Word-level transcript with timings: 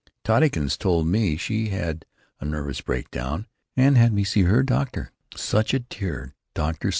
Tottykins 0.25 0.79
told 0.79 1.05
me 1.05 1.33
how 1.33 1.37
she 1.37 1.69
had 1.69 2.05
a 2.39 2.45
nervous 2.45 2.81
breakdown, 2.81 3.45
and 3.77 3.97
had 3.97 4.11
me 4.13 4.23
see 4.23 4.41
her 4.41 4.63
doctor, 4.63 5.11
such 5.35 5.75
a 5.75 5.79
dear, 5.79 6.33
Dr. 6.55 6.87
St. 6.87 6.89